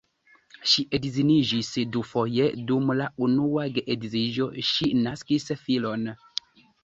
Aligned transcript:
Ŝi 0.69 0.83
edziniĝis 0.97 1.67
dufoje, 1.97 2.47
dum 2.71 2.89
la 3.01 3.09
unua 3.27 3.67
geedziĝo 3.75 4.47
ŝi 4.69 4.89
naskis 5.03 5.47
filon. 5.67 6.09